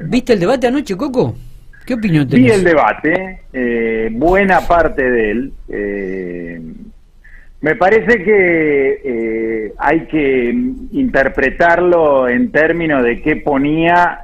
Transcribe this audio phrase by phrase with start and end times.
[0.00, 1.34] ¿Viste el debate anoche, Coco?
[1.84, 2.46] ¿Qué opinión tenés?
[2.46, 5.52] Vi el debate, eh, buena parte de él.
[5.68, 6.60] Eh,
[7.60, 10.50] me parece que eh, hay que
[10.92, 14.20] interpretarlo en términos de qué ponía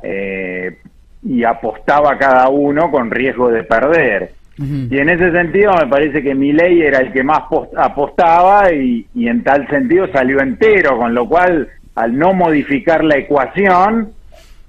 [1.23, 4.33] y apostaba cada uno con riesgo de perder.
[4.59, 7.45] Y en ese sentido me parece que Milei era el que más
[7.79, 13.17] apostaba y, y, en tal sentido salió entero, con lo cual al no modificar la
[13.17, 14.13] ecuación,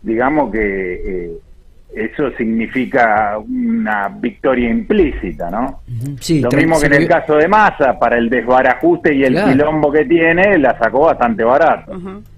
[0.02, 1.32] digamos que eh,
[1.94, 5.82] eso significa una victoria implícita, ¿no?
[6.20, 9.92] sí, Lo mismo que en el caso de Massa, para el desbarajuste y el quilombo
[9.92, 11.92] que tiene, la sacó bastante barato.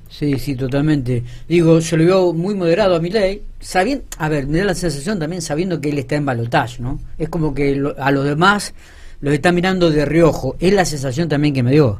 [0.10, 1.24] Sí, sí, totalmente.
[1.48, 4.76] Digo, se lo veo muy moderado a mi ley, sabiendo, a ver, me da la
[4.76, 7.00] sensación también sabiendo que él está en balotaje, ¿no?
[7.18, 8.74] Es como que a los demás
[9.22, 10.56] los está mirando de reojo.
[10.60, 12.00] Es la sensación también que me dio.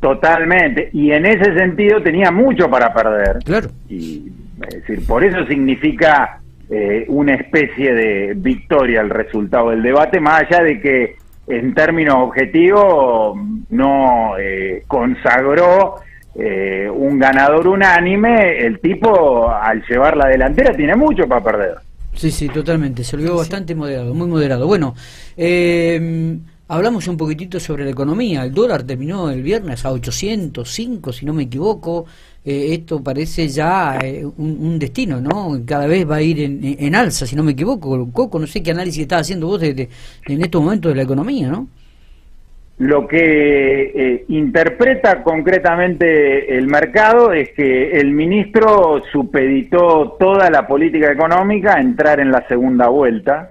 [0.00, 0.90] Totalmente.
[0.92, 3.38] Y en ese sentido tenía mucho para perder.
[3.44, 3.70] Claro.
[3.88, 4.30] Y
[4.68, 6.40] es decir, por eso significa
[6.70, 12.16] eh, una especie de victoria el resultado del debate, más allá de que en términos
[12.18, 13.36] objetivos
[13.70, 15.96] no eh, consagró
[16.34, 21.74] eh, un ganador unánime, el tipo al llevar la delantera tiene mucho para perder.
[22.14, 24.66] Sí, sí, totalmente, se lo vio bastante moderado, muy moderado.
[24.66, 24.94] Bueno,
[25.36, 28.42] eh, Hablamos un poquitito sobre la economía.
[28.42, 32.06] El dólar terminó el viernes a 805, si no me equivoco.
[32.46, 35.58] Eh, esto parece ya eh, un, destino, ¿no?
[35.66, 38.06] Cada vez va a ir en, alza, si no me equivoco.
[38.12, 39.88] Coco, no sé qué análisis estás haciendo vos de,
[40.26, 41.68] en estos momentos de la economía, ¿no?
[42.76, 51.12] Lo que eh, interpreta concretamente el mercado es que el ministro supeditó toda la política
[51.12, 53.48] económica a entrar en la segunda vuelta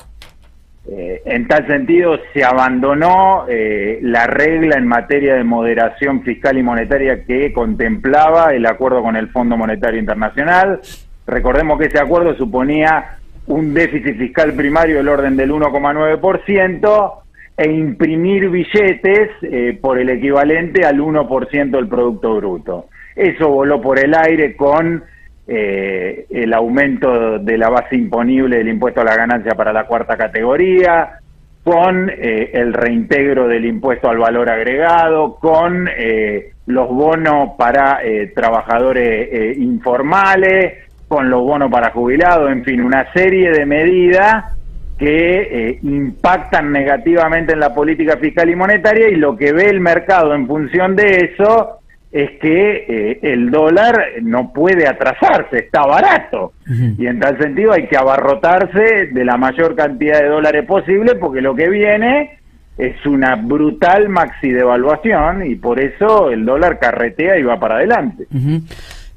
[0.86, 6.64] eh, en tal sentido, se abandonó eh, la regla en materia de moderación fiscal y
[6.64, 10.82] monetaria que contemplaba el acuerdo con el Fondo Monetario Internacional.
[11.26, 13.18] Recordemos que ese acuerdo suponía
[13.48, 17.14] un déficit fiscal primario del orden del 1,9%
[17.56, 22.88] e imprimir billetes eh, por el equivalente al 1% del Producto Bruto.
[23.16, 25.04] Eso voló por el aire con
[25.46, 30.16] eh, el aumento de la base imponible del impuesto a la ganancia para la cuarta
[30.16, 31.20] categoría,
[31.64, 38.00] con eh, el reintegro del impuesto al valor agregado, con eh, los bonos para
[38.34, 44.56] trabajadores informales, con los bonos para jubilados, en fin, una serie de medidas
[44.98, 50.34] que impactan negativamente en la política fiscal y monetaria y lo que ve el mercado
[50.34, 51.83] en función de eso
[52.14, 56.54] es que eh, el dólar no puede atrasarse, está barato.
[56.98, 61.42] Y en tal sentido hay que abarrotarse de la mayor cantidad de dólares posible porque
[61.42, 62.38] lo que viene
[62.78, 68.28] es una brutal maxi devaluación y por eso el dólar carretea y va para adelante.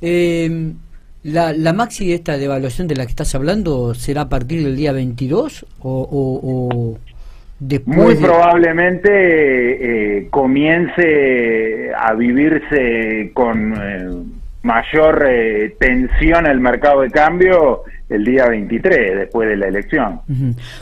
[0.00, 0.72] Eh,
[1.22, 4.74] la, la, maxi de esta devaluación de la que estás hablando será a partir del
[4.74, 6.98] día 22 o
[7.86, 14.10] muy probablemente eh, comience a vivirse con eh,
[14.62, 20.20] mayor eh, tensión el mercado de cambio el día 23, después de la elección.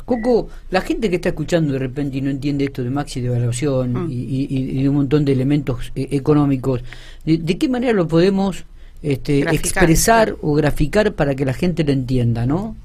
[0.05, 4.07] Coco, la gente que está escuchando de repente y no entiende esto de maxi devaluación
[4.07, 4.11] mm.
[4.11, 6.85] y, y, un montón de elementos económicos,
[7.25, 8.67] ¿de, qué manera lo podemos
[9.03, 12.77] este, expresar o graficar para que la gente lo entienda, no?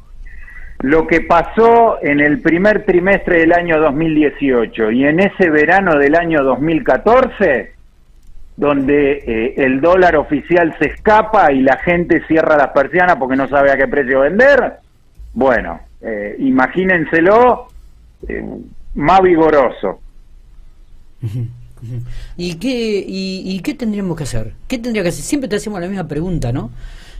[0.80, 6.16] Lo que pasó en el primer trimestre del año 2018 y en ese verano del
[6.16, 7.74] año 2014,
[8.56, 13.48] donde eh, el dólar oficial se escapa y la gente cierra las persianas porque no
[13.48, 14.74] sabe a qué precio vender,
[15.34, 17.68] bueno, eh, imagínenselo
[18.28, 18.44] eh,
[18.96, 20.00] más vigoroso.
[22.38, 24.54] ¿Y qué, y, qué tendríamos que hacer?
[24.68, 25.24] ¿Qué tendría que hacer?
[25.24, 26.72] Siempre te hacemos la misma pregunta, ¿no?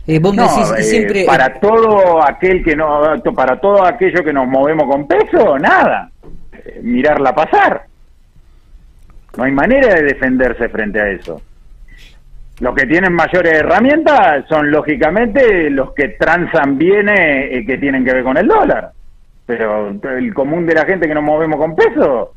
[0.06, 1.24] Eh, eh, siempre...
[1.24, 3.02] Para todo aquel que no,
[3.34, 6.10] para todo aquello que nos movemos con peso, nada.
[6.52, 7.82] Eh, mirarla pasar.
[9.36, 11.40] No hay manera de defenderse frente a eso.
[12.60, 18.24] Los que tienen mayores herramientas son lógicamente los que transan bienes que tienen que ver
[18.24, 18.90] con el dólar.
[19.46, 22.34] Pero el común de la gente que nos movemos con peso,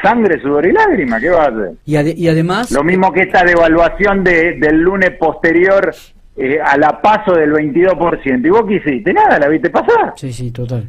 [0.00, 1.72] sangre, sudor y lágrima, ¿qué va a hacer?
[1.86, 2.70] Y, y además...
[2.70, 5.92] Lo mismo que esta devaluación de, del lunes posterior
[6.40, 8.46] eh, a la paso del 22%.
[8.46, 9.12] ¿Y vos qué hiciste?
[9.12, 10.14] Nada, la viste pasar.
[10.16, 10.88] Sí, sí, total.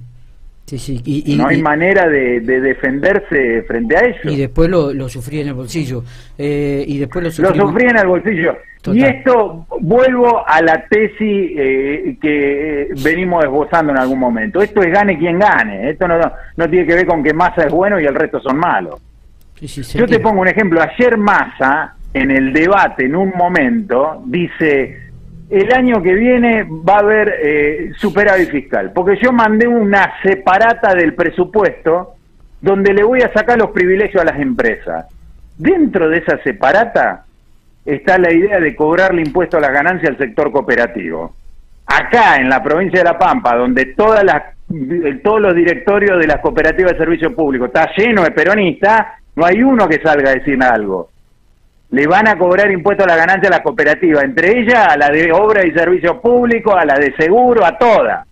[0.65, 1.01] Sí, sí.
[1.03, 4.29] Y, no hay manera de, defenderse frente a eso.
[4.29, 6.03] Y después lo, lo sufrí en el bolsillo.
[6.37, 8.55] Eh, y después lo sufrí, lo sufrí en el bolsillo.
[8.93, 14.61] Y esto, vuelvo a la tesis eh, que venimos esbozando en algún momento.
[14.61, 15.89] Esto es gane quien gane.
[15.89, 16.17] Esto no,
[16.55, 19.01] no tiene que ver con que Massa es bueno y el resto son malos.
[19.59, 20.81] Yo te pongo un ejemplo.
[20.81, 25.10] Ayer Massa, en el debate, en un momento, dice
[25.51, 30.95] el año que viene va a haber eh, superávit fiscal, porque yo mandé una separata
[30.95, 32.15] del presupuesto
[32.61, 35.07] donde le voy a sacar los privilegios a las empresas.
[35.57, 37.25] Dentro de esa separata
[37.85, 41.35] está la idea de cobrarle impuesto a la ganancia al sector cooperativo.
[41.85, 44.43] Acá, en la provincia de La Pampa, donde todas las,
[45.21, 49.61] todos los directorios de las cooperativas de servicio público está lleno de peronistas, no hay
[49.61, 51.10] uno que salga a decir algo.
[51.91, 55.09] Le van a cobrar impuesto a la ganancia a la cooperativa, entre ellas a la
[55.09, 58.25] de obra y servicio público, a la de seguro, a todas.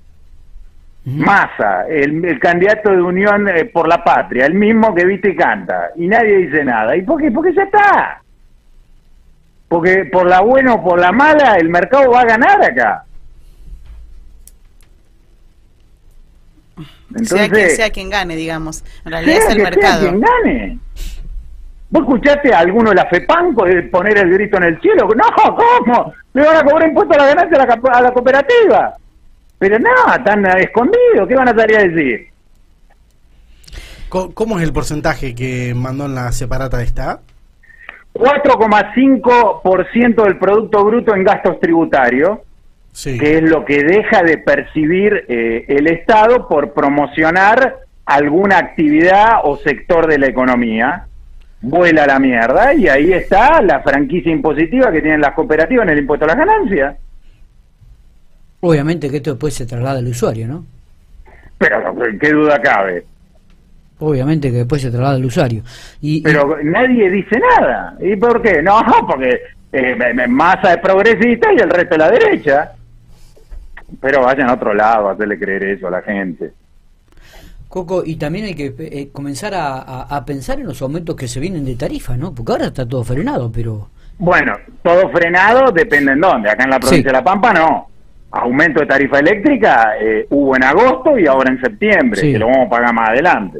[1.05, 5.89] Massa, el, candidato de Unión eh, por la Patria, el mismo que viste y canta,
[5.95, 6.95] y nadie dice nada.
[6.95, 7.31] ¿Y por qué?
[7.31, 8.21] Porque ya está.
[9.67, 13.05] Porque por la buena o por la mala, el mercado va a ganar acá.
[17.15, 18.83] Entonces, sea, quien, gane, digamos.
[19.03, 20.01] En realidad es el mercado.
[20.01, 20.79] Sea quien gane.
[21.91, 25.09] ¿Vos escuchaste a alguno de la FEPAN poner el grito en el cielo?
[25.15, 26.13] No, ¿cómo?
[26.33, 28.95] Le van a cobrar impuestos a la ganancia a la, a la cooperativa.
[29.57, 32.29] Pero no, están escondidos, ¿qué van a salir a decir?
[34.09, 37.19] ¿Cómo es el porcentaje que mandó en la separata esta?
[38.13, 42.39] 4,5% del Producto Bruto en gastos tributarios,
[43.03, 49.57] que es lo que deja de percibir eh, el Estado por promocionar alguna actividad o
[49.57, 51.05] sector de la economía.
[51.61, 55.99] Vuela la mierda y ahí está la franquicia impositiva que tienen las cooperativas en el
[55.99, 56.95] impuesto a las ganancias.
[58.61, 60.65] Obviamente que esto después se traslada al usuario, ¿no?
[61.57, 63.05] Pero, ¿qué duda cabe?
[63.99, 65.61] Obviamente que después se traslada al usuario.
[66.01, 67.95] Y, Pero nadie dice nada.
[67.99, 68.61] ¿Y por qué?
[68.61, 69.41] No, porque
[69.73, 72.71] eh, masa es progresista y el resto es la derecha.
[73.99, 76.51] Pero vayan a otro lado a hacerle creer eso a la gente.
[77.69, 81.63] Coco, y también hay que eh, comenzar a, pensar en los aumentos que se vienen
[81.63, 82.33] de tarifa, ¿no?
[82.33, 83.89] Porque ahora está todo frenado, pero...
[84.17, 86.49] Bueno, todo frenado depende en dónde.
[86.49, 87.89] Acá en la provincia de La Pampa no
[88.31, 92.67] aumento de tarifa eléctrica eh, hubo en agosto y ahora en septiembre, que lo vamos
[92.67, 93.59] a pagar más adelante.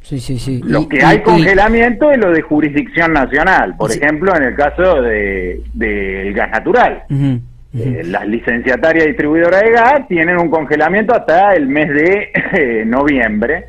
[0.00, 0.60] Sí, sí, sí.
[0.64, 5.62] Lo que hay congelamiento es lo de jurisdicción nacional, por ejemplo, en el caso del
[5.74, 7.02] de, gas natural.
[7.74, 13.66] Eh, las licenciatarias distribuidoras de gas tienen un congelamiento hasta el mes de eh, noviembre.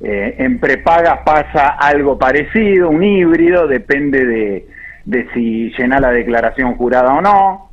[0.00, 4.66] en prepagas pasa algo parecido, un híbrido, depende de,
[5.06, 7.66] de si llena la declaración jurada o no.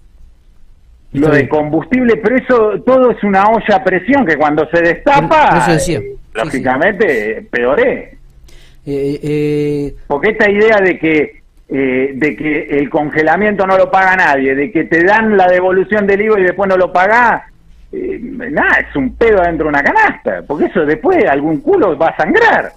[1.13, 5.68] Lo de combustible, pero eso todo es una olla a presión que cuando se destapa,
[5.69, 8.18] eh, lógicamente, peoré.
[8.86, 11.43] Eh, eh, Porque esta idea de que
[11.78, 16.22] de que el congelamiento no lo paga nadie, de que te dan la devolución del
[16.22, 17.44] IVA y después no lo pagás,
[17.92, 22.18] nada, es un pedo dentro de una canasta, porque eso después algún culo va a
[22.18, 22.72] sangrar.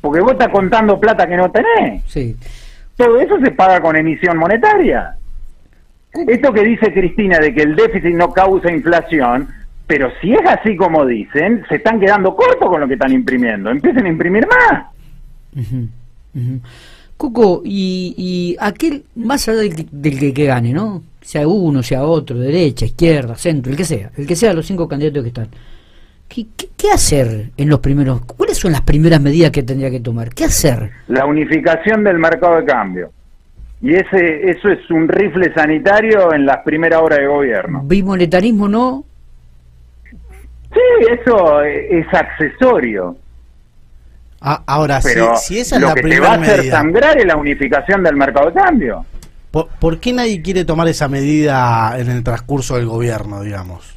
[0.00, 2.02] porque vos estás contando plata que no tenés.
[2.06, 2.36] Sí.
[2.96, 5.14] Todo eso se paga con emisión monetaria.
[6.12, 9.48] Esto que dice Cristina de que el déficit no causa inflación,
[9.86, 13.70] pero si es así como dicen, se están quedando cortos con lo que están imprimiendo.
[13.70, 14.84] Empiecen a imprimir más.
[17.18, 21.02] Coco, y, y aquel, más allá del, que, gane, ¿no?
[21.20, 24.86] Sea uno, sea otro, derecha, izquierda, centro, el que sea, el que sea los cinco
[24.88, 25.48] candidatos que están.
[26.28, 28.20] ¿Qué, qué, hacer en los primeros?
[28.24, 30.32] ¿Cuáles son las primeras medidas que tendría que tomar?
[30.32, 30.90] ¿Qué hacer?
[31.08, 33.10] La unificación del mercado de cambio.
[33.82, 37.82] Y ese eso es un rifle sanitario en las primeras horas de gobierno.
[37.84, 39.04] ¿Bimonetarismo no?
[40.72, 43.16] Sí, eso es accesorio.
[44.40, 47.26] Ah, ahora, Pero si, esa es lo la que te va a hacer sangrar es
[47.26, 49.04] la unificación del mercado de cambio.
[49.50, 53.96] ¿Por, qué nadie quiere tomar esa medida en el transcurso del gobierno, digamos?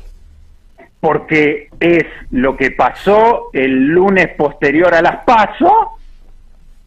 [0.99, 5.99] Porque es lo que pasó el lunes posterior a las PASO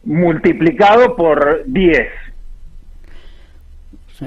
[0.03, 2.07] multiplicado por 10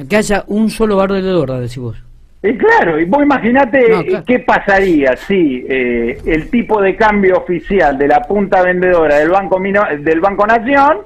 [0.08, 1.96] que haya un solo bar de verdad, decís vos.
[2.42, 8.06] Y claro, y vos imaginate qué pasaría si eh, el tipo de cambio oficial de
[8.06, 10.98] la punta vendedora del Banco del Banco Nación,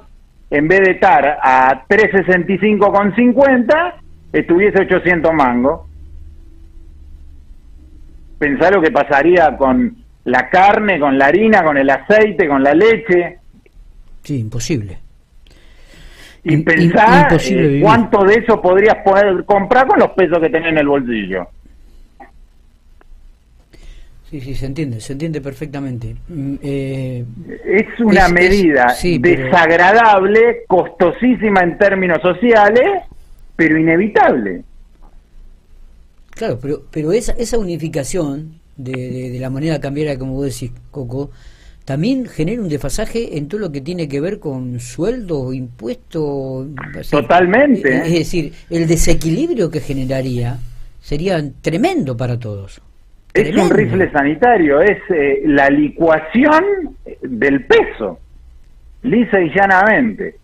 [0.50, 3.94] en vez de estar a 365,50,
[4.32, 5.80] estuviese 800 mangos.
[8.38, 12.74] Pensá lo que pasaría con la carne, con la harina, con el aceite, con la
[12.74, 13.38] leche.
[14.22, 14.98] Sí, imposible
[16.44, 20.78] y pensar eh, cuánto de eso podrías poder comprar con los pesos que tenés en
[20.78, 21.46] el bolsillo.
[24.28, 26.16] Sí, sí, se entiende, se entiende perfectamente.
[26.28, 27.24] Mm, eh,
[27.66, 33.02] es una medida desagradable, costosísima en términos sociales,
[33.54, 34.62] pero inevitable.
[36.30, 41.30] Claro, pero, pero esa, esa unificación de, de, la moneda cambiaria, como vos decís, Coco,
[41.84, 46.66] también genera un desfasaje en todo lo que tiene que ver con sueldo, impuesto.
[47.10, 47.96] Totalmente.
[47.96, 50.58] Es decir, el desequilibrio que generaría
[51.00, 52.80] sería tremendo para todos.
[53.34, 56.64] Es un rifle sanitario, es eh, la licuación
[57.22, 58.20] del peso,
[59.02, 60.36] lisa y llanamente.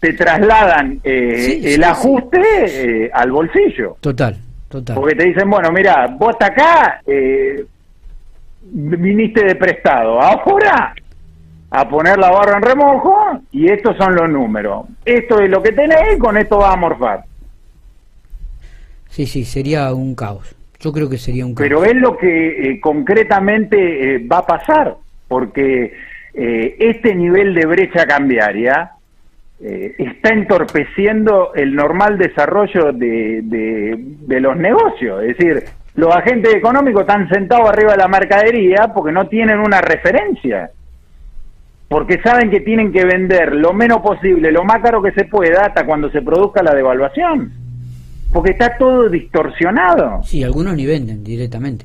[0.00, 3.96] Te trasladan eh, el ajuste eh, al bolsillo.
[4.00, 4.36] Total,
[4.68, 4.96] total.
[4.96, 7.00] Porque te dicen, bueno, mira, vos hasta acá
[8.62, 10.94] viniste de prestado, ahora
[11.74, 14.86] a poner la barra en remojo y estos son los números.
[15.06, 17.24] Esto es lo que tenés con esto vas a morfar.
[19.08, 20.54] Sí, sí, sería un caos.
[20.80, 21.66] Yo creo que sería un caos.
[21.66, 24.96] Pero es lo que eh, concretamente eh, va a pasar,
[25.28, 25.94] porque
[26.34, 28.92] eh, este nivel de brecha cambiaria
[29.64, 35.22] está entorpeciendo el normal desarrollo de, de, los negocios.
[35.22, 35.62] Es decir,
[35.94, 40.70] los agentes económicos están sentados arriba de la mercadería porque no tienen una referencia.
[41.88, 45.66] Porque saben que tienen que vender lo menos posible, lo más caro que se pueda,
[45.66, 47.62] hasta cuando se produzca la devaluación
[48.32, 50.22] porque está todo distorsionado.
[50.24, 51.84] Sí, algunos ni venden directamente.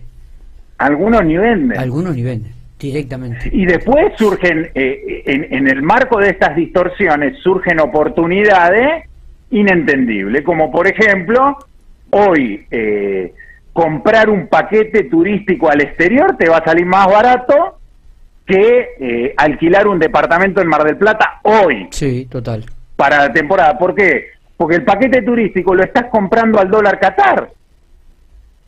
[0.77, 1.77] Algunos ni venden.
[1.77, 3.49] Algunos ni venden directamente.
[3.51, 9.05] Y después surgen, eh, en, el marco de estas distorsiones, surgen oportunidades
[9.49, 11.57] inentendibles, como por ejemplo,
[12.11, 13.33] hoy eh,
[13.77, 17.77] comprar un paquete turístico al exterior te va a salir más barato
[18.43, 21.87] que eh, alquilar un departamento en Mar del Plata hoy.
[21.91, 22.65] Sí, total.
[22.95, 23.77] Para la temporada.
[23.77, 24.31] ¿Por qué?
[24.57, 27.51] porque el paquete turístico lo estás comprando al dólar Qatar,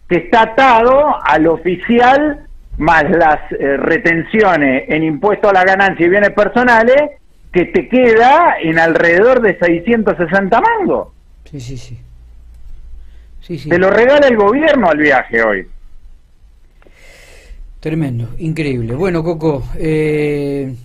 [0.07, 2.45] que está atado al oficial
[2.77, 7.13] más las eh, retenciones en impuesto a la ganancia y bienes personales,
[7.51, 11.07] que te queda en alrededor de 660 mangos.
[11.45, 11.99] Sí, sí, sí.
[13.41, 13.69] Sí, sí.
[13.69, 15.67] Te lo regala el gobierno al viaje hoy.
[17.79, 18.93] Tremendo, increíble.
[18.93, 20.75] Bueno, Coco, eh,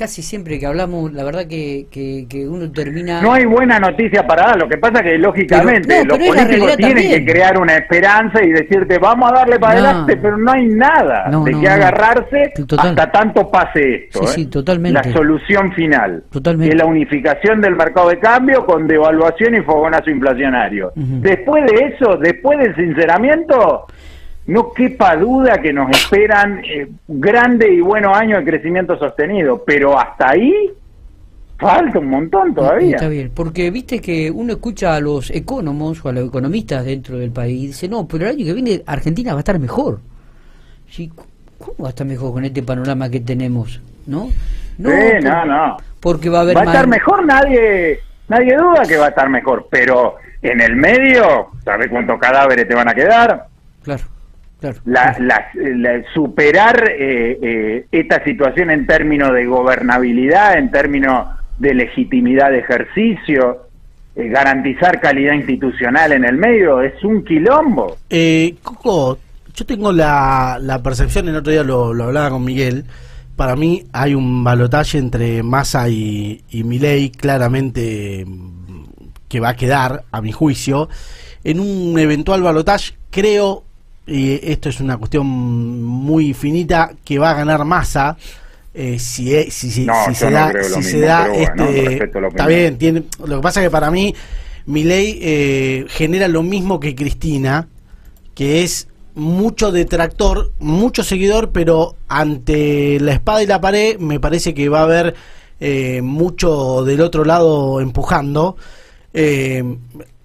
[0.00, 3.20] casi siempre que hablamos, la verdad que, que, uno termina...
[3.20, 7.30] No hay buena noticia para dar, lo que pasa que lógicamente los políticos tienen que
[7.30, 11.52] crear una esperanza y decirte vamos a darle para adelante, pero no hay nada de
[11.52, 14.26] que agarrarse hasta tanto pase esto.
[14.26, 14.46] Sí, ¿eh?
[14.46, 15.06] totalmente.
[15.06, 16.74] La solución final, totalmente.
[16.74, 20.92] es la unificación del mercado de cambio con devaluación y fogonazo inflacionario.
[20.94, 23.86] Después de eso, después del sinceramiento
[24.50, 29.96] no quepa duda que nos esperan eh, grandes y buenos años de crecimiento sostenido, pero
[29.96, 30.72] hasta ahí
[31.56, 32.96] falta un montón todavía.
[32.96, 37.16] Está bien, porque viste que uno escucha a los economos o a los economistas dentro
[37.16, 40.00] del país y dice, no, pero el año que viene Argentina va a estar mejor.
[41.58, 43.80] ¿Cómo va a estar mejor con este panorama que tenemos?
[44.06, 44.30] ¿No?
[44.78, 44.90] No,
[45.22, 45.76] no, no.
[46.00, 46.56] Porque va a haber...
[46.56, 50.74] Va a estar mejor, nadie, nadie duda que va a estar mejor, pero en el
[50.74, 53.46] medio, ¿sabes cuántos cadáveres te van a quedar?
[53.84, 54.02] Claro
[54.84, 62.58] la, superar eh, eh, esta situación en términos de gobernabilidad, en términos de legitimidad de
[62.58, 63.66] ejercicio,
[64.16, 67.96] eh, garantizar calidad institucional en el medio, es un quilombo.
[68.62, 69.18] Coco,
[69.54, 72.84] yo tengo la, la percepción, el otro día lo, hablaba con Miguel,
[73.36, 78.26] para mí hay un balotaje entre Massa y, y Milei claramente
[79.28, 80.88] que va a quedar, a mi juicio,
[81.44, 83.64] en un eventual balotaje, creo
[84.10, 88.16] y esto es una cuestión muy finita, que va a ganar masa.
[88.74, 93.42] Eh, si, si, si, se da, si se da este, está bien, tiene, lo que
[93.42, 94.14] pasa es que para mí
[94.66, 97.66] mi ley eh, genera lo mismo que Cristina,
[98.34, 104.54] que es mucho detractor, mucho seguidor, pero ante la espada y la pared me parece
[104.54, 105.14] que va a haber
[105.58, 108.56] eh, mucho del otro lado empujando.
[109.12, 109.62] Eh,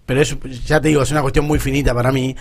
[0.06, 2.36] pero eso, ya te digo, es una cuestión muy finita para mí.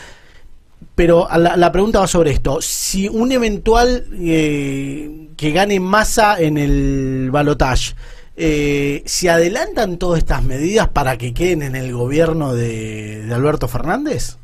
[0.94, 2.60] Pero la, pregunta va sobre esto.
[2.60, 7.94] Si un eventual eh, que gane masa en el balotage,
[8.36, 14.36] eh, ¿se adelantan todas estas medidas para que queden en el gobierno de, Alberto Fernández?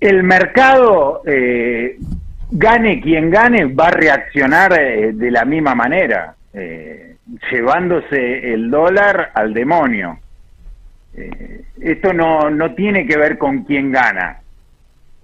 [0.00, 1.98] El mercado, eh,
[2.50, 4.72] gane quien gane, va a reaccionar
[5.14, 6.34] de la misma manera,
[7.50, 10.18] llevándose el dólar al demonio.
[11.16, 14.40] Eh, esto no, no tiene que ver con quién gana.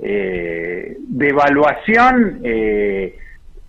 [0.03, 3.19] Eh, devaluación eh,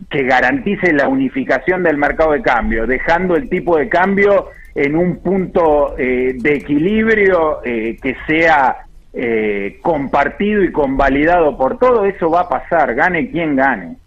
[0.09, 5.17] que garantice la unificación del mercado de cambio, dejando el tipo de cambio en un
[5.17, 8.77] punto eh, de equilibrio que sea
[9.81, 13.97] compartido y convalidado por todo, eso va a pasar, gane quien gane.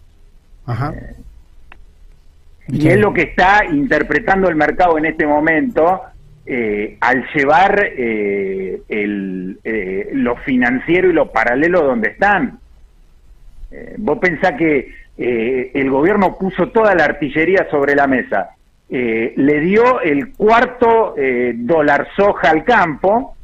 [2.67, 6.01] y es lo que está interpretando el mercado en este momento
[6.45, 12.59] eh, al llevar eh, el, eh, lo financiero y lo paralelo donde están.
[13.71, 18.51] Eh, vos pensás que eh, el gobierno puso toda la artillería sobre la mesa,
[18.87, 21.15] le dio el cuarto
[21.55, 23.35] dólar soja al campo,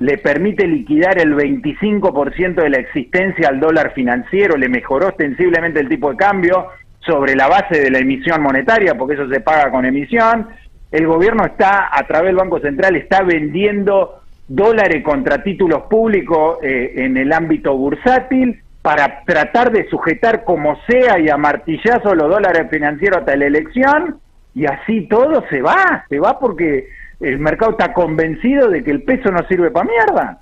[0.00, 5.88] le permite liquidar el 25% de la existencia al dólar financiero, le mejoró ostensiblemente el
[5.88, 6.66] tipo de cambio
[7.00, 10.48] sobre la base de la emisión monetaria, porque eso se paga con emisión.
[10.92, 17.16] El gobierno está, a través del Banco Central, está vendiendo dólares contra títulos públicos en
[17.16, 23.20] el ámbito bursátil para tratar de sujetar como sea y a martillazo los dólares financieros
[23.20, 24.18] hasta la elección
[24.54, 26.88] y así todo se va, se va porque
[27.20, 30.41] el mercado está convencido de que el peso no sirve para mierda.